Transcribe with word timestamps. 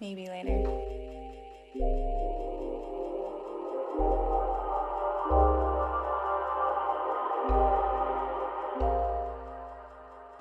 Maybe 0.00 0.28
later. 0.28 0.62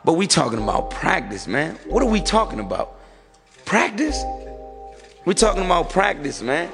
But 0.05 0.13
we 0.13 0.27
talking 0.27 0.61
about 0.61 0.91
practice, 0.91 1.47
man. 1.47 1.79
What 1.87 2.03
are 2.03 2.09
we 2.09 2.21
talking 2.21 2.59
about? 2.59 2.99
Practice? 3.65 4.23
We 5.25 5.33
talking 5.33 5.65
about 5.65 5.89
practice, 5.89 6.43
man. 6.43 6.71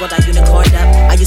Unicorned. 0.00 0.12
I 0.14 0.29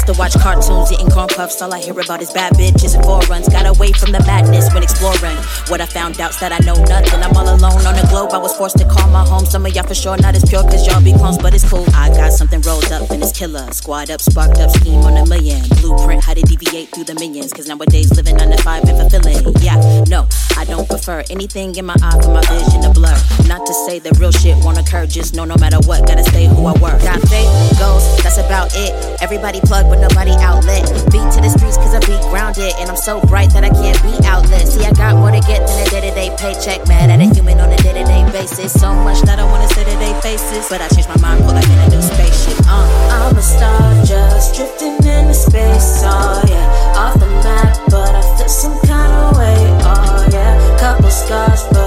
used 0.03 0.13
to 0.13 0.19
watch 0.19 0.33
cartoons, 0.41 0.91
eating 0.91 1.09
corn 1.09 1.27
puffs. 1.27 1.61
All 1.61 1.73
I 1.73 1.79
hear 1.79 1.97
about 1.97 2.21
is 2.21 2.31
bad 2.31 2.53
bitches 2.53 2.95
and 2.95 3.03
foreruns. 3.03 3.49
Got 3.49 3.65
away 3.65 3.91
from 3.93 4.11
the 4.11 4.19
madness 4.25 4.73
when 4.73 4.83
exploring. 4.83 5.37
What 5.67 5.79
I 5.81 5.85
found 5.85 6.19
out's 6.19 6.39
that 6.39 6.51
I 6.51 6.59
know 6.65 6.75
nothing. 6.85 7.21
I'm 7.23 7.35
all 7.35 7.47
alone 7.47 7.85
on 7.85 7.95
the 7.95 8.05
globe. 8.09 8.31
I 8.33 8.37
was 8.37 8.55
forced 8.55 8.77
to 8.79 8.85
call 8.85 9.09
my 9.09 9.25
home. 9.25 9.45
Some 9.45 9.65
of 9.65 9.73
y'all 9.73 9.87
for 9.87 9.95
sure 9.95 10.17
not 10.17 10.35
as 10.35 10.43
pure, 10.43 10.63
cause 10.63 10.85
y'all 10.87 11.03
be 11.03 11.13
clones, 11.13 11.37
but 11.37 11.53
it's 11.53 11.67
cool. 11.69 11.85
I 11.93 12.09
got 12.09 12.33
something 12.33 12.61
rolled 12.61 12.91
up 12.91 13.09
and 13.11 13.21
it's 13.23 13.31
killer. 13.31 13.71
Squad 13.71 14.09
up, 14.09 14.21
sparked 14.21 14.59
up, 14.59 14.71
scheme 14.71 15.01
on 15.01 15.17
a 15.17 15.25
million. 15.25 15.61
Blueprint, 15.81 16.23
how 16.23 16.33
to 16.33 16.41
deviate 16.41 16.89
through 16.89 17.05
the 17.05 17.15
minions. 17.15 17.53
Cause 17.53 17.67
nowadays 17.67 18.11
living 18.15 18.41
on 18.41 18.49
the 18.49 18.57
five 18.57 18.83
and 18.83 18.97
fulfilling. 18.99 19.55
Yeah, 19.61 19.77
no, 20.09 20.27
I 20.57 20.65
don't 20.65 20.87
prefer 20.87 21.23
anything 21.29 21.75
in 21.75 21.85
my 21.85 21.95
eye 22.01 22.19
for 22.21 22.31
my 22.31 22.43
vision 22.51 22.81
to 22.83 22.89
blur. 22.91 23.15
Not 23.47 23.65
to 23.65 23.73
say 23.85 23.99
that 23.99 24.17
real 24.19 24.31
shit 24.31 24.57
won't 24.63 24.79
occur, 24.79 25.05
just 25.05 25.33
know 25.35 25.45
no 25.45 25.55
matter 25.57 25.77
what, 25.87 26.05
gotta 26.07 26.23
stay 26.23 26.47
who 26.47 26.65
I 26.65 26.73
were. 26.73 26.97
Got 26.99 27.21
faith, 27.29 27.47
goals, 27.79 28.03
that's 28.23 28.37
about 28.37 28.71
it. 28.75 28.91
Everybody 29.21 29.61
plug, 29.61 29.87
but 29.93 30.01
nobody 30.01 30.33
outlet. 30.41 30.89
Beat 31.13 31.29
to 31.37 31.39
the 31.45 31.53
streets 31.53 31.77
cause 31.77 31.93
I 31.93 32.01
be 32.01 32.17
grounded. 32.33 32.73
And 32.81 32.89
I'm 32.89 32.97
so 32.97 33.21
bright 33.21 33.53
that 33.53 33.63
I 33.63 33.69
can't 33.69 34.01
be 34.01 34.13
outlet. 34.25 34.65
See, 34.67 34.83
I 34.85 34.91
got 34.91 35.15
more 35.21 35.29
to 35.29 35.39
get 35.45 35.61
than 35.69 35.77
a 35.85 35.89
day 35.93 36.01
to 36.09 36.13
day 36.17 36.29
paycheck. 36.41 36.87
Mad 36.87 37.13
at 37.13 37.21
a 37.21 37.29
human 37.29 37.59
on 37.59 37.69
a 37.69 37.77
day 37.77 37.93
to 37.93 38.03
day 38.03 38.25
basis. 38.33 38.73
So 38.73 38.89
much 39.05 39.21
that 39.29 39.37
I 39.37 39.45
wanna 39.45 39.69
say 39.69 39.83
to 39.85 39.95
their 40.01 40.17
faces. 40.21 40.65
But 40.69 40.81
I 40.81 40.87
changed 40.89 41.09
my 41.09 41.19
mind, 41.21 41.45
pull 41.45 41.53
up 41.53 41.69
in 41.69 41.77
a 41.77 41.89
new 41.93 42.01
spaceship. 42.01 42.57
Uh. 42.65 42.89
I'm 43.13 43.37
a 43.37 43.41
star 43.41 44.03
just 44.03 44.55
drifting 44.55 44.97
in 45.05 45.29
into 45.29 45.33
space. 45.35 46.01
Oh, 46.01 46.41
yeah. 46.49 46.97
Off 46.97 47.13
the 47.19 47.29
map, 47.45 47.77
but 47.89 48.15
I 48.15 48.21
feel 48.37 48.49
some 48.49 48.77
kind 48.89 49.13
of 49.13 49.37
way. 49.37 49.61
Oh, 49.85 50.27
yeah. 50.33 50.57
Couple 50.79 51.11
scars, 51.11 51.63
but 51.71 51.82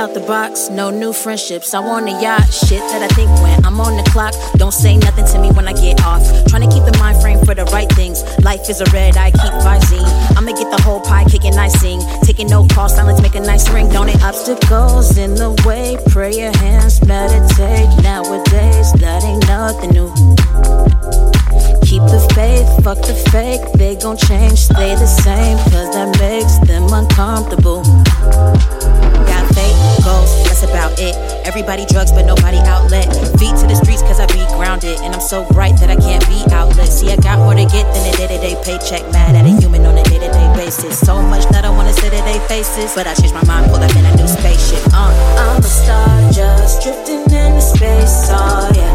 out 0.00 0.14
the 0.14 0.20
box, 0.20 0.70
no 0.70 0.88
new 0.88 1.12
friendships. 1.12 1.74
I 1.74 1.80
want 1.80 2.08
a 2.08 2.12
yacht, 2.22 2.48
shit 2.50 2.80
that 2.90 3.02
I 3.02 3.08
think 3.08 3.28
when 3.42 3.62
I'm 3.66 3.78
on 3.80 3.98
the 3.98 4.10
clock. 4.10 4.32
Don't 4.56 4.72
say 4.72 4.96
nothing 4.96 5.26
to 5.26 5.38
me 5.38 5.52
when 5.52 5.68
I 5.68 5.74
get 5.74 6.00
off. 6.06 6.24
Trying 6.48 6.64
to 6.66 6.74
keep 6.74 6.84
the 6.88 6.96
mind 6.98 7.20
frame 7.20 7.44
for 7.44 7.54
the 7.54 7.66
right 7.66 7.90
things. 7.92 8.24
Life 8.42 8.70
is 8.70 8.80
a 8.80 8.86
red, 8.96 9.18
I 9.18 9.30
keep 9.30 9.52
visine. 9.60 10.08
I'ma 10.38 10.52
get 10.56 10.70
the 10.74 10.80
whole 10.82 11.02
pie, 11.02 11.24
kicking 11.24 11.52
icing. 11.58 12.00
Taking 12.22 12.48
no 12.48 12.66
calls, 12.68 12.94
silence, 12.94 13.20
make 13.20 13.34
a 13.34 13.40
nice 13.40 13.68
ring, 13.68 13.90
don't 13.90 14.08
it? 14.08 14.22
Obstacles 14.22 15.18
in 15.18 15.34
the 15.34 15.50
way, 15.66 15.98
pray 16.08 16.32
your 16.32 16.56
hands, 16.56 17.04
meditate. 17.04 17.90
Nowadays, 18.02 18.92
that 19.04 19.22
ain't 19.22 19.46
nothing 19.48 19.90
new. 19.90 20.08
Keep 21.84 22.08
the 22.08 22.20
faith, 22.34 22.68
fuck 22.82 22.98
the 23.04 23.14
fake. 23.30 23.60
They 23.74 23.96
gon' 23.96 24.16
change, 24.16 24.60
stay 24.60 24.94
the 24.94 25.06
same, 25.06 25.58
cause 25.68 25.92
that 25.92 26.08
makes 26.18 26.56
them 26.66 26.88
uncomfortable. 26.88 27.84
Goals, 30.04 30.30
that's 30.44 30.62
about 30.62 30.98
it. 30.98 31.14
Everybody 31.46 31.84
drugs, 31.86 32.12
but 32.12 32.24
nobody 32.26 32.58
outlet. 32.64 33.06
Feet 33.38 33.54
to 33.60 33.66
the 33.66 33.74
streets, 33.74 34.02
cause 34.02 34.20
I 34.20 34.26
be 34.26 34.42
grounded. 34.56 34.98
And 35.00 35.14
I'm 35.14 35.20
so 35.20 35.44
bright 35.52 35.78
that 35.80 35.90
I 35.90 35.96
can't 35.96 36.24
be 36.28 36.40
outlet. 36.52 36.88
See, 36.88 37.10
I 37.10 37.16
got 37.16 37.38
more 37.38 37.54
to 37.54 37.66
get 37.66 37.84
than 37.94 38.02
a 38.08 38.12
day 38.16 38.28
to 38.28 38.38
day 38.38 38.56
paycheck. 38.64 39.02
Mad 39.12 39.36
at 39.36 39.44
a 39.44 39.52
human 39.60 39.84
on 39.86 39.98
a 39.98 40.04
day 40.04 40.18
to 40.18 40.30
day 40.30 40.48
basis. 40.54 40.98
So 40.98 41.20
much 41.22 41.44
that 41.50 41.64
I 41.64 41.70
wanna 41.70 41.92
say 41.92 42.10
to 42.10 42.20
their 42.22 42.40
faces. 42.48 42.94
But 42.94 43.06
I 43.06 43.14
changed 43.14 43.34
my 43.34 43.44
mind, 43.44 43.70
pull 43.70 43.82
up 43.82 43.94
in 43.96 44.04
a 44.04 44.14
new 44.16 44.28
spaceship. 44.28 44.82
Uh. 44.92 45.12
I'm 45.38 45.58
a 45.58 45.62
star, 45.62 46.32
just 46.32 46.82
drifting 46.82 47.22
into 47.30 47.60
space. 47.60 48.28
Oh, 48.30 48.70
yeah. 48.74 48.89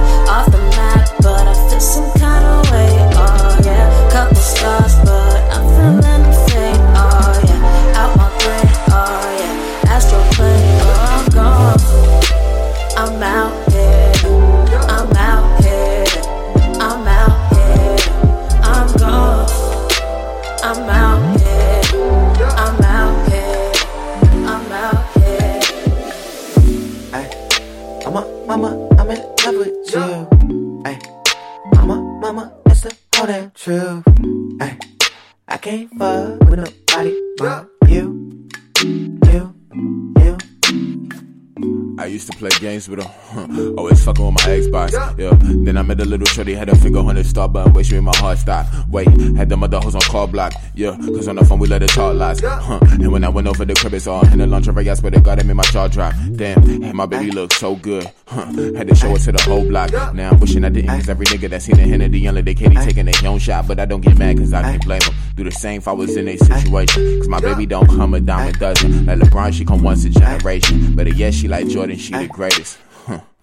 Met 45.96 46.06
a 46.06 46.10
little 46.10 46.28
shorty, 46.28 46.54
had 46.54 46.70
a 46.70 46.76
finger 46.76 47.00
on 47.00 47.16
the 47.16 47.24
start 47.24 47.54
button. 47.54 47.74
Wait, 47.74 47.86
she 47.86 47.94
made 47.96 48.02
my 48.02 48.16
heart 48.18 48.38
stop. 48.38 48.66
Wait, 48.90 49.08
had 49.38 49.50
the 49.50 49.58
mother 49.58 49.80
hoes 49.80 49.96
on 49.96 50.02
call 50.02 50.28
block. 50.28 50.54
Yeah, 50.74 50.98
cause 50.98 51.28
on 51.28 51.36
the 51.36 51.46
phone 51.46 51.60
we 51.60 51.68
let 51.68 51.82
her 51.82 51.88
talk 51.88 52.16
lots. 52.16 52.42
Huh. 52.42 52.80
And 52.92 53.12
when 53.12 53.24
I 53.24 53.30
went 53.30 53.48
over 53.48 53.64
the 53.66 53.74
crib, 53.74 53.94
it's 53.94 54.08
all 54.08 54.26
in 54.28 54.40
the 54.40 54.48
lingerie. 54.48 54.90
I 54.90 54.94
swear 54.94 55.12
to 55.12 55.22
God, 55.22 55.40
it 55.40 55.46
made 55.46 55.54
my 55.54 55.64
jaw 55.64 55.88
drop. 55.88 56.14
Damn, 56.36 56.64
and 56.84 56.94
my 56.94 57.06
baby 57.06 57.32
look 57.32 57.54
so 57.54 57.76
good. 57.76 58.12
Huh. 58.28 58.46
Had 58.76 58.88
to 58.88 58.96
show 58.96 59.16
it 59.16 59.20
to 59.20 59.32
the 59.32 59.42
whole 59.44 59.68
block. 59.68 59.92
Now 60.14 60.32
I'm 60.32 60.40
wishing 60.40 60.64
I 60.66 60.70
didn't, 60.70 60.90
cause 60.90 61.10
every 61.10 61.26
nigga 61.28 61.50
that 61.50 61.62
seen 61.62 61.80
a 61.80 61.84
hint 61.84 62.04
of 62.04 62.12
the 62.12 62.20
young 62.20 62.36
lady 62.36 62.56
Katie 62.56 62.76
taking 62.76 63.06
their 63.06 63.30
own 63.30 63.40
shot. 63.40 63.68
But 63.68 63.80
I 63.80 63.86
don't 63.86 64.02
get 64.02 64.18
mad, 64.18 64.38
cause 64.38 64.54
I 64.54 64.64
can't 64.64 64.84
blame 64.84 65.00
them. 65.00 65.14
Do 65.36 65.44
the 65.44 65.52
same 65.52 65.78
if 65.78 65.88
I 65.88 65.92
was 65.94 66.16
in 66.16 66.28
a 66.28 66.38
situation. 66.38 67.20
Cause 67.20 67.28
my 67.28 67.40
baby 67.40 67.66
don't 67.66 67.88
come 67.88 68.14
a 68.14 68.20
dime 68.20 68.50
a 68.50 68.52
dozen. 68.54 69.06
Like 69.06 69.20
LeBron, 69.20 69.54
she 69.54 69.66
come 69.66 69.82
once 69.82 70.04
a 70.06 70.10
generation. 70.10 70.96
But 70.96 71.08
uh, 71.08 71.12
yes, 71.12 71.36
she 71.36 71.48
like 71.48 71.68
Jordan, 71.68 71.98
she 71.98 72.12
the 72.12 72.28
greatest. 72.28 72.80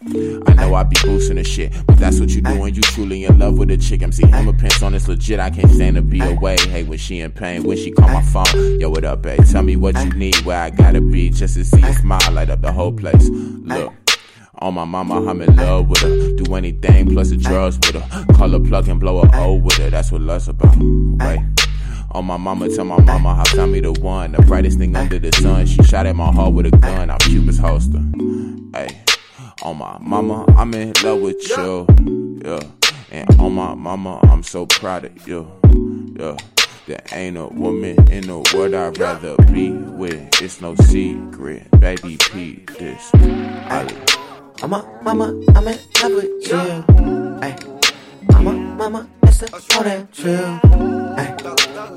I 0.04 0.54
know 0.54 0.74
I 0.74 0.82
be 0.82 0.96
boosting 1.02 1.36
the 1.36 1.44
shit, 1.44 1.72
but 1.86 1.96
that's 1.96 2.18
what 2.18 2.30
you 2.30 2.40
doing. 2.40 2.74
You 2.74 2.82
truly 2.82 3.24
in 3.24 3.38
love 3.38 3.56
with 3.58 3.70
a 3.70 3.76
chick. 3.76 4.02
MC 4.02 4.26
Hammer 4.26 4.52
pants 4.52 4.82
on, 4.82 4.94
it's 4.94 5.06
legit. 5.06 5.38
I 5.38 5.50
can't 5.50 5.70
stand 5.70 5.96
to 5.96 6.02
be 6.02 6.20
away. 6.20 6.56
Hey, 6.58 6.82
when 6.82 6.98
she 6.98 7.20
in 7.20 7.30
pain, 7.30 7.62
when 7.62 7.76
she 7.76 7.92
call 7.92 8.08
my 8.08 8.22
phone, 8.22 8.80
yo, 8.80 8.90
what 8.90 9.04
up, 9.04 9.22
babe? 9.22 9.44
Tell 9.44 9.62
me 9.62 9.76
what 9.76 9.96
you 10.02 10.10
need, 10.14 10.36
where 10.40 10.60
I 10.60 10.70
gotta 10.70 11.00
be, 11.00 11.30
just 11.30 11.54
to 11.54 11.64
see 11.64 11.80
you 11.80 11.92
smile, 11.94 12.32
light 12.32 12.50
up 12.50 12.62
the 12.62 12.72
whole 12.72 12.92
place. 12.92 13.28
Look. 13.28 13.92
On 14.58 14.74
my 14.74 14.84
mama, 14.84 15.28
I'm 15.28 15.40
in 15.40 15.56
love 15.56 15.88
with 15.88 15.98
her. 15.98 16.36
Do 16.36 16.54
anything 16.54 17.12
plus 17.12 17.30
the 17.30 17.36
drugs 17.36 17.76
with 17.78 18.00
her. 18.00 18.26
Call 18.34 18.50
her 18.50 18.60
plug 18.60 18.88
and 18.88 19.00
blow 19.00 19.24
her 19.24 19.30
O 19.40 19.54
with 19.54 19.74
her. 19.78 19.90
That's 19.90 20.12
what 20.12 20.20
love's 20.20 20.48
about. 20.48 20.76
Wait. 20.78 21.40
On 22.12 22.24
my 22.24 22.36
mama, 22.36 22.68
tell 22.68 22.84
my 22.84 23.00
mama 23.00 23.34
how 23.34 23.44
found 23.44 23.72
me 23.72 23.80
the 23.80 23.92
one, 23.92 24.32
the 24.32 24.42
brightest 24.42 24.78
thing 24.78 24.94
under 24.94 25.18
the 25.18 25.32
sun. 25.32 25.66
She 25.66 25.82
shot 25.82 26.06
at 26.06 26.14
my 26.14 26.30
heart 26.30 26.52
with 26.52 26.66
a 26.66 26.70
gun, 26.70 27.10
I'm 27.10 27.18
Cupid's 27.18 27.58
holster. 27.58 28.02
Hey, 28.74 29.02
on 29.62 29.78
my 29.78 29.98
mama, 30.00 30.44
I'm 30.56 30.74
in 30.74 30.92
love 31.02 31.20
with 31.20 31.48
you. 31.48 31.86
Yeah, 32.44 32.60
and 33.10 33.40
on 33.40 33.52
my 33.52 33.74
mama, 33.74 34.18
I'm 34.24 34.42
so 34.42 34.66
proud 34.66 35.04
of 35.04 35.28
you. 35.28 35.50
Yeah, 36.18 36.36
there 36.86 37.02
ain't 37.12 37.36
a 37.36 37.46
woman 37.46 37.96
in 38.10 38.26
the 38.26 38.38
world 38.54 38.74
I'd 38.74 38.98
rather 38.98 39.36
be 39.52 39.70
with. 39.70 40.42
It's 40.42 40.60
no 40.60 40.74
secret, 40.76 41.70
baby 41.80 42.16
P. 42.18 42.64
This. 42.78 43.10
I, 43.14 43.86
I'm 44.62 44.72
a 44.72 45.00
mama, 45.02 45.34
I'm 45.54 45.68
in 45.68 45.78
love 46.02 46.12
with 46.12 46.48
you. 46.48 46.84
Ay, 47.42 47.56
I'm 48.34 48.46
a 48.46 48.52
mama, 48.52 49.08
that's 49.20 49.38
the 49.38 49.50
whole 49.50 49.84
damn 49.84 50.06
truth. 50.08 50.60
Ay, 51.18 51.36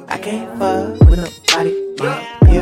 I 0.07 0.17
can't 0.17 0.59
fuck 0.59 1.09
with 1.09 1.19
nobody 1.19 1.95
but 1.97 2.23
you, 2.51 2.61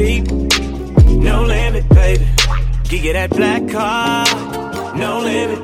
no 0.00 1.44
limit, 1.44 1.86
baby. 1.90 2.26
Give 2.84 3.04
you 3.04 3.12
that 3.12 3.28
black 3.30 3.68
car, 3.68 4.24
no 4.96 5.20
limit. 5.20 5.62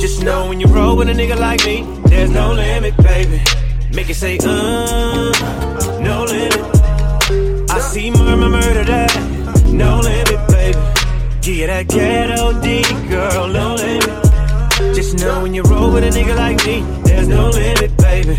Just 0.00 0.22
know 0.22 0.48
when 0.48 0.60
you 0.60 0.68
roll 0.68 0.96
with 0.96 1.08
a 1.08 1.12
nigga 1.12 1.36
like 1.36 1.64
me, 1.64 1.84
there's 2.08 2.30
no 2.30 2.52
limit, 2.52 2.96
baby. 2.98 3.40
Make 3.92 4.10
it 4.10 4.14
say, 4.14 4.38
uh, 4.38 5.32
no 6.00 6.24
limit. 6.24 7.70
I 7.70 7.80
see 7.80 8.10
murmur, 8.12 8.48
murder 8.48 8.84
that, 8.84 9.12
no 9.66 9.98
limit, 9.98 10.40
baby. 10.48 10.78
Give 11.42 11.56
you 11.56 11.66
that 11.66 11.88
ghetto 11.88 12.60
D, 12.60 12.82
girl, 13.08 13.48
no 13.48 13.74
limit. 13.74 14.94
Just 14.94 15.18
know 15.18 15.42
when 15.42 15.52
you 15.52 15.62
roll 15.64 15.92
with 15.92 16.04
a 16.04 16.10
nigga 16.10 16.36
like 16.36 16.64
me, 16.64 16.82
there's 17.02 17.26
no 17.26 17.48
limit, 17.50 17.96
baby. 17.96 18.38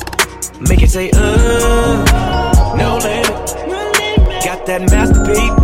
Make 0.69 0.81
it 0.83 0.89
say, 0.89 1.09
uh, 1.13 2.75
no 2.77 2.97
limit. 2.97 3.27
Got 4.45 4.65
that 4.67 4.81
masterpiece, 4.89 5.55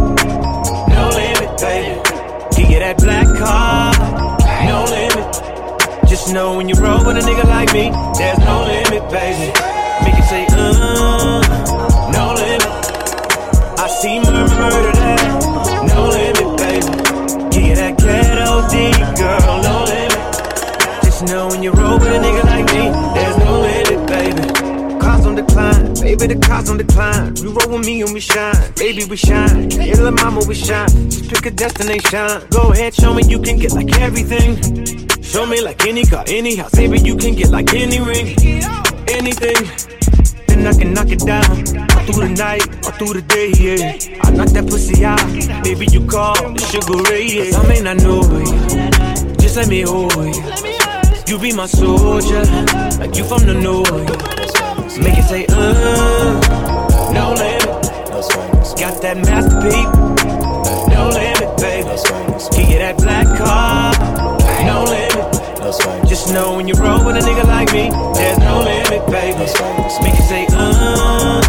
no 0.89 1.09
limit, 1.13 1.51
baby. 1.61 2.01
Give 2.55 2.69
you 2.71 2.79
that 2.79 2.97
black 2.97 3.27
car, 3.37 3.93
no 4.65 4.83
limit. 4.89 6.09
Just 6.09 6.33
know 6.33 6.57
when 6.57 6.67
you 6.67 6.75
roll 6.75 7.05
with 7.05 7.17
a 7.17 7.21
nigga 7.21 7.45
like 7.45 7.71
me, 7.73 7.91
there's 8.17 8.39
no 8.39 8.65
limit, 8.65 9.03
baby. 9.11 9.51
Make 10.03 10.17
it 10.17 10.27
say, 10.27 10.45
uh, 10.49 11.41
no 12.11 12.33
limit. 12.33 12.65
I 13.79 13.87
see 14.01 14.19
murder, 14.19 14.49
murder 14.55 14.93
there, 14.97 15.23
no 15.93 16.09
limit, 16.09 16.49
baby. 16.57 16.89
Give 17.53 17.63
you 17.69 17.75
that 17.75 17.97
ghetto 17.97 18.67
deep, 18.67 18.97
girl, 19.15 19.61
no 19.61 19.83
limit. 19.85 21.03
Just 21.05 21.23
know 21.25 21.47
when 21.47 21.61
you 21.61 21.71
roll 21.71 21.99
with 21.99 22.16
baby, 26.01 26.27
the 26.27 26.39
cars 26.39 26.69
on 26.69 26.77
decline. 26.77 27.35
You 27.37 27.51
roll 27.51 27.77
with 27.77 27.85
me 27.85 28.01
and 28.01 28.13
we 28.13 28.19
shine, 28.19 28.73
baby, 28.75 29.05
we 29.05 29.17
shine. 29.17 29.69
Yeah, 29.71 29.95
little 29.95 30.11
mama, 30.11 30.41
we 30.47 30.55
shine. 30.55 30.89
Just 31.09 31.29
pick 31.29 31.45
a 31.45 31.51
destination. 31.51 32.47
Go 32.49 32.71
ahead, 32.71 32.93
show 32.93 33.13
me 33.13 33.23
you 33.27 33.39
can 33.39 33.57
get 33.57 33.73
like 33.73 33.97
everything. 33.99 34.57
Show 35.21 35.45
me 35.45 35.61
like 35.61 35.85
any 35.85 36.03
car, 36.05 36.23
any 36.27 36.55
house, 36.55 36.71
baby, 36.71 36.99
you 36.99 37.15
can 37.15 37.35
get 37.35 37.49
like 37.49 37.73
any 37.73 37.99
ring, 37.99 38.35
anything. 39.09 39.59
Then 40.47 40.65
I 40.65 40.73
can 40.73 40.93
knock 40.93 41.09
it 41.09 41.19
down. 41.19 41.51
All 41.91 42.03
through 42.05 42.27
the 42.27 42.35
night, 42.37 42.63
all 42.85 42.93
through 42.93 43.19
the 43.19 43.25
day, 43.27 43.51
yeah. 43.59 44.21
I 44.23 44.31
knock 44.31 44.49
that 44.49 44.67
pussy 44.67 45.03
out. 45.03 45.21
Baby, 45.63 45.87
you 45.91 46.05
call 46.05 46.35
the 46.53 46.61
sugar 46.71 47.01
ray, 47.11 47.27
yeah. 47.27 47.51
'Cause 47.51 47.65
I 47.65 47.67
may 47.67 47.81
not 47.81 47.97
know 47.97 48.23
you. 48.23 49.35
Just 49.37 49.57
let 49.57 49.67
me 49.67 49.81
hold 49.81 50.15
you. 50.15 50.43
You 51.27 51.37
be 51.37 51.51
my 51.51 51.65
soldier, 51.65 52.43
like 52.99 53.15
you 53.17 53.25
from 53.25 53.45
the 53.45 53.53
north. 53.53 54.36
Make 54.99 55.17
it 55.17 55.23
say, 55.23 55.45
uh, 55.49 57.11
no 57.13 57.33
limit. 57.33 57.63
Got 58.77 59.01
that 59.01 59.17
masterpiece, 59.17 59.89
no 60.93 61.09
limit, 61.09 61.49
baby. 61.57 61.89
Give 62.55 62.69
you 62.69 62.79
that 62.79 62.97
black 62.97 63.25
car, 63.37 63.93
no 64.65 64.83
limit. 64.83 66.07
Just 66.07 66.33
know 66.33 66.55
when 66.55 66.67
you 66.67 66.73
roll 66.75 67.03
with 67.05 67.15
a 67.17 67.19
nigga 67.19 67.43
like 67.45 67.71
me, 67.73 67.89
there's 68.17 68.37
no 68.39 68.61
limit, 68.61 69.05
baby. 69.11 69.37
Make 70.01 70.17
it 70.17 70.27
say, 70.27 70.45
uh, 70.51 71.41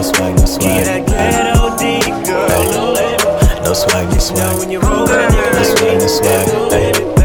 Give 0.58 0.74
you 0.74 0.84
that 0.84 1.04
ghetto 1.06 1.76
D, 1.78 2.00
girl, 2.26 2.48
no 2.72 2.92
limit. 2.92 3.64
No 3.64 3.72
swag, 3.74 4.06
no 4.08 4.14
Know 4.14 4.18
swag. 4.18 4.58
when 4.58 4.70
you 4.70 4.80
roll 4.80 5.02
with 5.02 5.10
a 5.12 5.28
nigga 5.28 5.52
like 5.54 5.80
me, 5.82 5.98
there's 5.98 6.20
no 6.52 6.68
limit. 6.68 7.15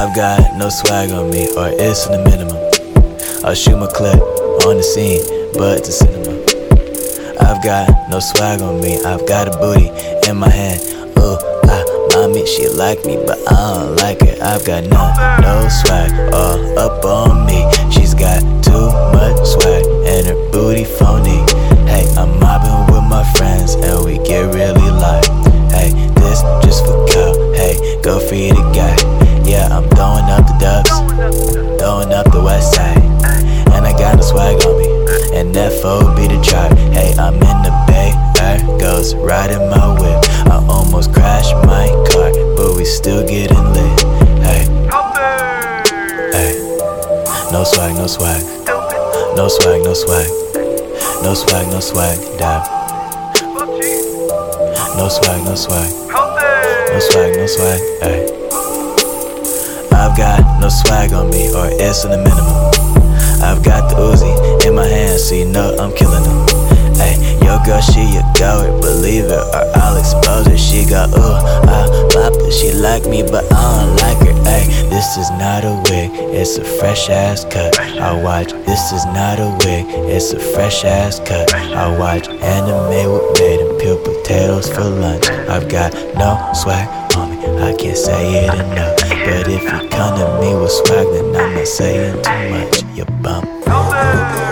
I've 0.00 0.16
got 0.16 0.56
no 0.56 0.70
swag 0.70 1.10
on 1.10 1.30
me, 1.30 1.44
or 1.58 1.68
it's 1.68 2.06
the 2.06 2.24
minimum. 2.24 2.56
I'll 3.44 3.54
shoot 3.54 3.76
my 3.76 3.86
clip 3.86 4.16
on 4.64 4.78
the 4.78 4.82
scene, 4.82 5.20
but 5.52 5.86
a 5.86 5.92
cinema. 5.92 6.40
I've 7.36 7.62
got 7.62 8.08
no 8.08 8.18
swag 8.18 8.62
on 8.62 8.80
me, 8.80 8.96
I've 9.04 9.28
got 9.28 9.48
a 9.48 9.58
booty 9.60 9.92
in 10.26 10.38
my 10.38 10.48
hand. 10.48 10.80
Ooh, 11.20 11.36
ah, 11.68 11.84
mommy, 12.16 12.46
she 12.46 12.66
like 12.66 13.04
me, 13.04 13.20
but 13.26 13.36
I 13.52 13.76
don't 13.76 13.96
like 13.96 14.24
her. 14.24 14.40
I've 14.40 14.64
got 14.64 14.84
no, 14.88 15.12
no 15.44 15.68
swag 15.68 16.32
all 16.32 16.78
up 16.78 17.04
on 17.04 17.44
me. 17.44 17.60
She's 17.92 18.14
got 18.14 18.40
too 18.64 18.88
much 19.12 19.36
swag 19.52 19.84
and 20.08 20.26
her 20.28 20.50
booty 20.50 20.84
phony. 20.84 21.44
Hey, 21.84 22.08
I'm 22.16 22.40
mobbing 22.40 22.88
with 22.88 23.04
my 23.04 23.30
friends 23.36 23.74
and 23.74 24.02
we 24.06 24.16
get 24.24 24.48
really 24.54 24.69
swag 34.30 34.64
on 34.64 34.78
me, 34.78 34.86
and 35.34 35.54
foe 35.82 36.14
be 36.14 36.28
the 36.28 36.40
tribe. 36.42 36.76
Hey, 36.94 37.12
I'm 37.18 37.34
in 37.34 37.58
the 37.66 37.74
bay, 37.90 38.14
air 38.40 38.58
goes 38.78 39.14
riding 39.14 39.68
my 39.68 39.86
whip. 39.98 40.22
I 40.46 40.64
almost 40.68 41.12
crashed 41.12 41.54
my 41.66 41.86
car, 42.10 42.30
but 42.56 42.76
we 42.76 42.84
still 42.84 43.26
getting 43.26 43.64
lit. 43.74 44.00
Hey, 44.46 44.62
hey, 46.30 46.52
no 47.50 47.64
swag, 47.64 47.94
no 47.96 48.06
swag, 48.06 48.42
no 49.36 49.48
swag, 49.48 49.82
no 49.82 49.94
swag, 49.94 50.30
no 51.22 51.34
swag, 51.34 51.66
no 51.68 51.80
swag, 51.80 52.18
dab. 52.38 52.62
No 54.96 55.08
swag, 55.08 55.44
no 55.44 55.54
swag, 55.54 55.90
no 56.92 56.98
swag, 57.00 57.36
no 57.36 57.46
swag, 57.46 57.80
hey. 58.02 58.20
I've 59.92 60.16
got 60.16 60.60
no 60.60 60.68
swag 60.68 61.12
on 61.12 61.30
me, 61.30 61.52
or 61.54 61.66
it's 61.70 62.04
in 62.04 62.10
the 62.12 62.18
minimum. 62.18 62.99
I've 63.42 63.62
got 63.64 63.88
the 63.90 63.96
Uzi 63.96 64.66
in 64.66 64.74
my 64.74 64.86
hand, 64.86 65.18
so 65.18 65.34
you 65.34 65.46
know 65.46 65.74
I'm 65.78 65.92
killing 65.96 66.22
them. 66.22 66.46
Hey, 66.96 67.16
yo 67.44 67.58
girl, 67.64 67.80
she 67.80 68.16
a 68.16 68.22
coward, 68.36 68.80
believe 68.80 69.24
it, 69.24 69.32
or 69.32 69.64
I'll 69.76 69.96
expose 69.96 70.46
her. 70.46 70.58
She 70.58 70.84
got 70.84 71.08
ooh, 71.10 71.40
ah, 71.66 71.88
papa, 72.12 72.52
she 72.52 72.72
like 72.72 73.06
me, 73.06 73.22
but 73.22 73.50
I 73.52 73.86
don't 73.86 73.96
like 73.96 74.18
her. 74.26 74.34
Hey, 74.44 74.66
this 74.90 75.16
is 75.16 75.30
not 75.30 75.64
a 75.64 75.80
wig, 75.88 76.10
it's 76.34 76.58
a 76.58 76.64
fresh 76.64 77.08
ass 77.08 77.44
cut. 77.44 77.78
I 77.80 78.12
watch, 78.22 78.52
this 78.52 78.92
is 78.92 79.04
not 79.06 79.40
a 79.40 79.50
wig, 79.64 79.86
it's 80.10 80.32
a 80.32 80.38
fresh 80.38 80.84
ass 80.84 81.18
cut. 81.20 81.52
I 81.54 81.96
watch 81.98 82.28
anime 82.28 83.12
with 83.12 83.34
bait 83.38 83.60
and 83.60 83.80
peel 83.80 83.98
potatoes 83.98 84.70
for 84.70 84.84
lunch. 84.84 85.28
I've 85.48 85.68
got 85.68 85.94
no 86.14 86.36
swag 86.52 86.88
on 87.16 87.30
me, 87.30 87.62
I 87.62 87.74
can't 87.74 87.96
say 87.96 88.44
it 88.44 88.54
enough. 88.54 89.19
But 89.30 89.46
if 89.46 89.62
you 89.62 89.88
come 89.90 90.18
to 90.18 90.40
me 90.40 90.56
with 90.60 90.72
swag, 90.72 91.06
then 91.12 91.36
I'm 91.36 91.54
not 91.54 91.68
saying 91.68 92.20
too 92.20 92.50
much. 92.50 92.82
You 92.96 93.04
bum. 93.22 94.49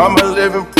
I'm 0.00 0.16
a 0.16 0.24
living 0.24 0.79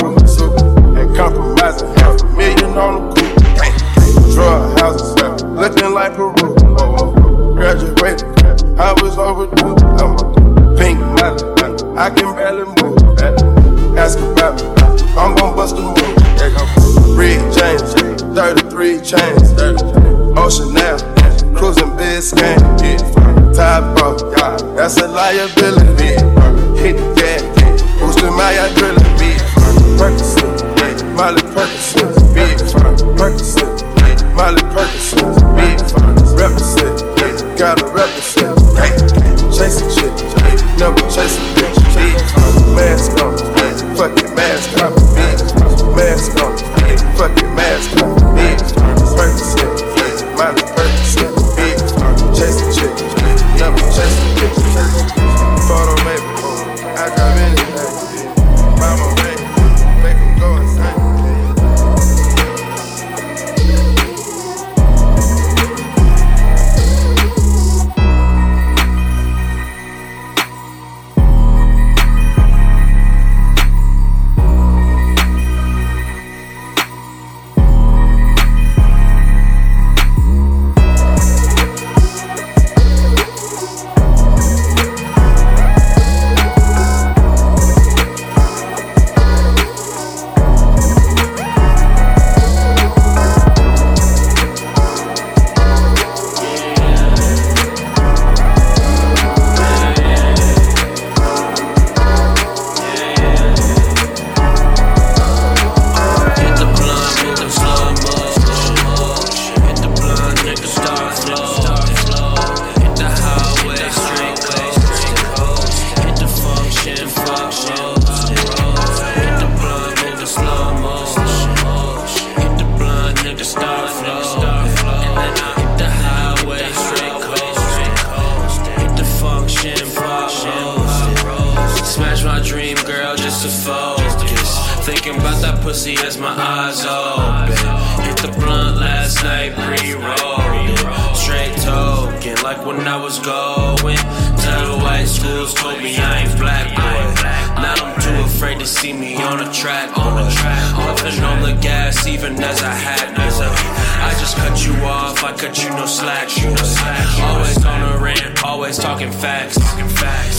like 142.60 142.76
when 142.76 142.86
I 142.86 142.96
was 142.96 143.18
going. 143.18 143.96
Tell 143.96 144.76
the 144.76 144.84
white 144.84 145.06
schools 145.06 145.54
told 145.54 145.78
me 145.78 145.96
I 145.96 146.22
ain't 146.22 146.38
black 146.38 146.68
boy. 146.68 147.22
Now 147.60 147.74
I'm 147.74 148.00
too 148.00 148.14
afraid 148.24 148.58
to 148.60 148.66
see 148.66 148.92
me 148.92 149.16
on 149.16 149.40
a 149.40 149.52
track. 149.52 149.96
On 149.96 150.18
a 150.18 150.30
track, 150.30 150.74
puffing 150.74 151.22
on 151.22 151.42
the 151.42 151.58
gas 151.60 152.06
even 152.06 152.42
as 152.42 152.62
I 152.62 152.72
had. 152.72 153.14
I 153.18 154.10
just 154.18 154.36
cut 154.36 154.64
you 154.64 154.74
off, 154.84 155.22
I 155.24 155.32
cut 155.36 155.62
you 155.62 155.70
no 155.70 155.86
slack. 155.86 156.36
You 156.36 156.50
no 156.50 156.56
slack. 156.56 157.20
Always 157.20 157.64
on 157.64 157.94
a 157.94 157.98
rant, 157.98 158.44
always 158.44 158.78
talking 158.78 159.12
facts. 159.12 159.58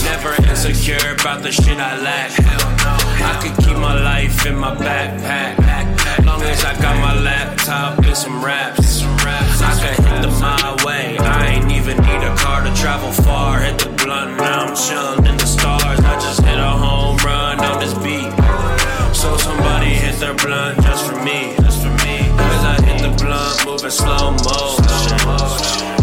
Never 0.04 0.34
insecure 0.48 1.14
about 1.20 1.42
the 1.42 1.52
shit 1.52 1.78
I 1.78 2.00
lack. 2.00 2.32
I 2.38 3.40
could 3.42 3.64
keep 3.64 3.76
my 3.76 4.00
life 4.00 4.46
in 4.46 4.56
my 4.56 4.74
backpack. 4.74 6.01
Long 6.32 6.44
as 6.44 6.64
I 6.64 6.72
got 6.80 6.96
my 6.98 7.14
laptop 7.20 7.98
and 7.98 8.16
some 8.16 8.42
raps. 8.42 9.02
I 9.02 9.76
can 9.78 10.02
hit 10.02 10.22
the 10.22 10.30
my 10.40 10.82
way. 10.82 11.18
I 11.18 11.48
ain't 11.48 11.70
even 11.70 11.98
need 11.98 12.22
a 12.24 12.34
car 12.36 12.64
to 12.64 12.72
travel 12.74 13.12
far. 13.12 13.60
Hit 13.60 13.78
the 13.78 13.90
blunt, 13.90 14.38
now 14.38 14.64
I'm 14.64 14.72
chillin' 14.72 15.28
in 15.28 15.36
the 15.36 15.44
stars. 15.44 16.00
I 16.00 16.14
just 16.24 16.40
hit 16.42 16.58
a 16.58 16.70
home 16.70 17.18
run 17.18 17.60
on 17.60 17.80
this 17.80 17.92
beat. 18.00 18.32
So 19.14 19.36
somebody 19.36 19.90
hit 19.92 20.16
their 20.20 20.34
blunt 20.34 20.80
just 20.80 21.04
for 21.06 21.22
me. 21.22 21.52
Just 21.60 21.82
for 21.82 21.92
me. 22.00 22.16
Cause 22.48 22.64
I 22.64 22.80
hit 22.80 23.02
the 23.02 23.12
blunt, 23.22 23.66
moving 23.66 23.90
slow 23.90 24.30
motion. 24.32 24.84
Hit 24.88 25.96
the 25.98 26.01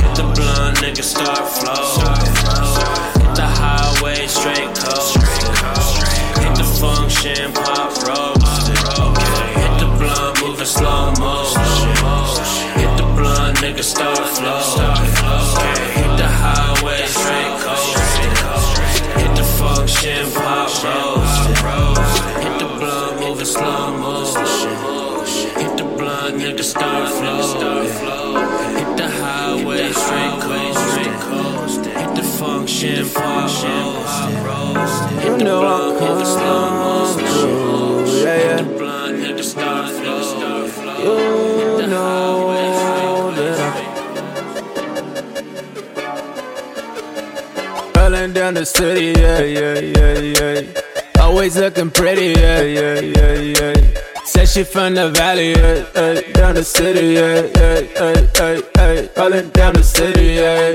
Rolling 48.20 48.34
down 48.34 48.54
the 48.54 48.66
city, 48.66 49.18
yeah, 49.18 49.40
yeah, 49.40 49.80
yeah, 49.80 50.20
yeah. 50.20 51.22
Always 51.22 51.56
looking 51.56 51.90
pretty, 51.90 52.38
yeah, 52.38 52.64
yeah, 52.64 53.00
yeah, 53.00 53.34
yeah. 53.34 54.02
Said 54.26 54.50
she 54.50 54.66
from 54.66 54.96
the 54.96 55.10
valley, 55.12 55.52
yeah, 55.52 55.86
yeah, 55.96 56.34
down 56.34 56.56
the 56.56 56.64
city, 56.66 57.14
yeah, 57.16 57.48
yeah, 57.56 57.80
yeah, 57.80 58.28
yeah, 58.36 58.92
yeah. 58.92 59.08
Rolling 59.16 59.50
down 59.52 59.76
the 59.76 59.84
city, 59.84 60.36
yeah. 60.36 60.74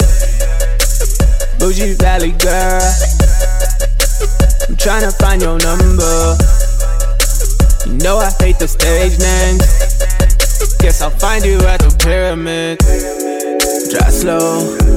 Bougie 1.59 1.93
Valley 2.01 2.33
girl. 2.41 2.81
I'm 4.67 4.77
tryna 4.81 5.13
find 5.21 5.43
your 5.43 5.59
number. 5.59 6.39
You 7.85 8.03
know 8.03 8.17
I 8.21 8.31
hate 8.41 8.59
the 8.59 8.69
stage 8.69 9.19
names. 9.21 10.79
Guess 10.79 11.03
I'll 11.03 11.11
find 11.11 11.45
you 11.45 11.59
at 11.59 11.81
the 11.81 11.95
pyramid. 12.03 12.79
Drive 13.91 14.15
slow. 14.15 14.94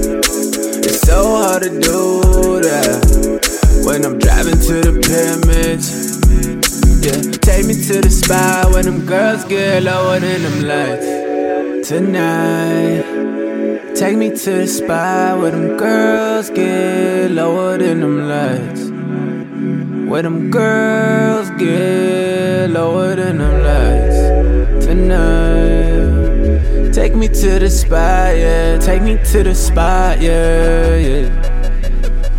It's 0.87 1.01
so 1.01 1.21
hard 1.35 1.63
to 1.63 1.69
do 1.69 2.61
that 2.61 3.83
when 3.85 4.05
I'm 4.05 4.17
driving 4.19 4.57
to 4.67 4.75
the 4.87 4.93
pyramids. 5.03 5.85
Yeah, 7.03 7.31
take 7.47 7.65
me 7.67 7.73
to 7.87 7.99
the 7.99 8.09
spot 8.09 8.71
where 8.71 8.83
them 8.83 9.05
girls 9.05 9.43
get 9.43 9.83
lower 9.83 10.17
than 10.21 10.43
them 10.43 10.61
lights. 10.71 11.89
Tonight. 11.89 13.03
Take 13.97 14.15
me 14.15 14.29
to 14.29 14.51
the 14.61 14.67
spot 14.67 15.39
where 15.39 15.51
them 15.51 15.75
girls 15.75 16.49
get 16.51 17.31
lower 17.31 17.77
than 17.77 17.99
them 17.99 18.29
lights. 18.29 18.83
Where 20.09 20.21
them 20.21 20.49
girls 20.49 21.49
get 21.59 22.69
lower 22.69 23.13
than 23.13 23.39
them 23.39 23.55
lights. 23.61 24.85
Tonight. 24.85 26.16
Take 26.97 27.13
me 27.13 27.27
to 27.27 27.59
the 27.59 27.69
spot, 27.69 28.35
yeah. 28.35 28.79
Take 28.79 29.03
me 29.03 29.19
to 29.31 29.43
the 29.43 29.53
spot, 29.53 30.19
yeah, 30.19 30.95
yeah. 30.95 31.29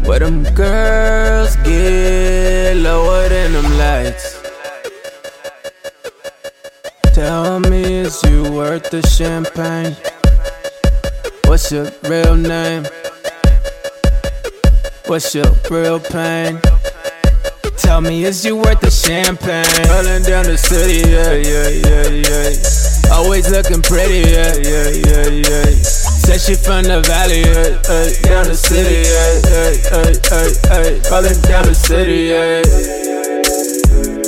Where 0.04 0.18
them 0.18 0.42
girls 0.52 1.54
get 1.62 2.74
lower 2.74 3.28
than 3.28 3.52
them 3.52 3.78
lights. 3.78 4.42
Tell 7.14 7.60
me, 7.60 7.98
is 7.98 8.20
you 8.24 8.50
worth 8.50 8.90
the 8.90 9.00
champagne? 9.02 9.96
What's 11.44 11.70
your 11.70 11.92
real 12.02 12.34
name? 12.34 12.84
What's 15.06 15.36
your 15.36 15.52
real 15.70 16.00
pain? 16.00 16.58
Tell 17.76 18.00
me, 18.00 18.24
is 18.24 18.44
you 18.44 18.56
worth 18.56 18.80
the 18.80 18.90
champagne? 18.90 19.88
Rolling 19.88 20.24
down 20.24 20.46
the 20.46 20.58
city, 20.58 21.08
yeah, 21.08 21.34
yeah, 21.34 21.68
yeah, 21.68 22.08
yeah. 22.28 22.77
Always 23.10 23.50
looking 23.50 23.82
pretty, 23.82 24.30
yeah, 24.30 24.54
yeah, 24.56 24.88
yeah, 24.90 25.28
yeah. 25.28 25.64
Said 25.82 26.40
she 26.40 26.54
from 26.54 26.84
the 26.84 27.00
valley, 27.02 27.40
yeah, 27.40 27.80
yeah, 27.88 28.08
down 28.22 28.46
the 28.46 28.54
city, 28.54 29.08
yeah, 29.08 29.40
yeah, 29.48 29.72
yeah, 29.88 30.12
yeah, 30.28 31.00
yeah. 31.00 31.10
Rolling 31.10 31.40
down 31.42 31.64
the 31.66 31.74
city, 31.74 32.28
yeah. 32.32 32.98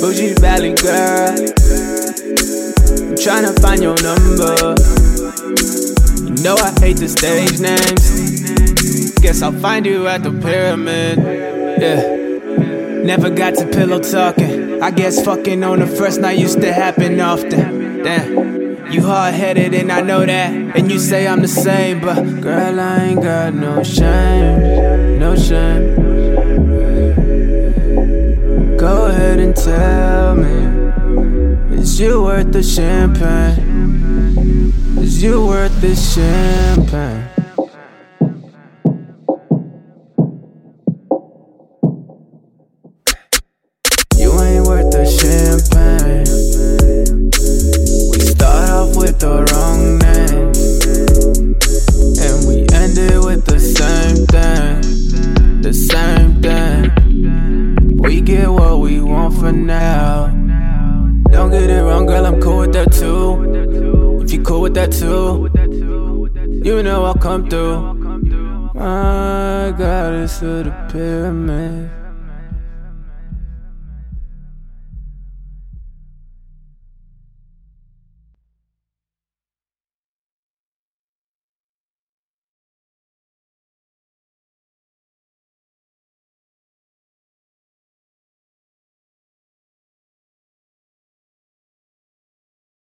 Bougie 0.01 0.33
Valley 0.41 0.73
girl. 0.73 1.29
I'm 2.89 3.15
tryna 3.15 3.53
find 3.61 3.83
your 3.83 3.95
number. 4.01 4.75
You 6.25 6.43
know 6.43 6.55
I 6.55 6.71
hate 6.79 6.97
the 6.97 7.07
stage 7.07 7.59
names. 7.59 9.11
Guess 9.21 9.43
I'll 9.43 9.51
find 9.51 9.85
you 9.85 10.07
at 10.07 10.23
the 10.23 10.31
pyramid. 10.31 11.19
Yeah. 11.79 13.05
Never 13.05 13.29
got 13.29 13.53
to 13.55 13.67
pillow 13.67 13.99
talking. 13.99 14.81
I 14.81 14.89
guess 14.89 15.23
fucking 15.23 15.63
on 15.63 15.79
the 15.79 15.87
first 15.87 16.19
night 16.19 16.39
used 16.39 16.61
to 16.61 16.73
happen 16.73 17.19
often. 17.19 18.01
Damn. 18.03 18.60
You 18.91 19.03
hard 19.03 19.33
headed 19.35 19.73
and 19.73 19.89
I 19.89 20.01
know 20.01 20.25
that. 20.25 20.51
And 20.51 20.91
you 20.91 20.99
say 20.99 21.25
I'm 21.25 21.41
the 21.41 21.47
same, 21.47 22.01
but 22.01 22.41
girl, 22.41 22.77
I 22.77 23.05
ain't 23.05 23.23
got 23.23 23.53
no 23.53 23.81
shame. 23.83 25.17
No 25.17 25.33
shame. 25.33 25.95
Go 28.75 29.05
ahead 29.05 29.39
and 29.39 29.55
tell 29.55 30.35
me. 30.35 31.77
Is 31.77 32.01
you 32.01 32.21
worth 32.21 32.51
the 32.51 32.61
champagne? 32.61 33.63
Is 34.97 35.23
you 35.23 35.45
worth 35.45 35.79
the 35.79 35.95
champagne? 35.95 37.30